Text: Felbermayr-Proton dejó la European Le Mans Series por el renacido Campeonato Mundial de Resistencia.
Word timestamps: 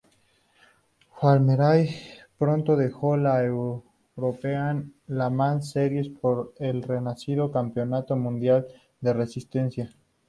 Felbermayr-Proton 1.13 2.75
dejó 2.79 3.17
la 3.17 3.43
European 3.45 4.95
Le 5.05 5.29
Mans 5.29 5.69
Series 5.69 6.09
por 6.09 6.55
el 6.57 6.81
renacido 6.81 7.51
Campeonato 7.51 8.15
Mundial 8.15 8.65
de 8.99 9.13
Resistencia. 9.13 9.91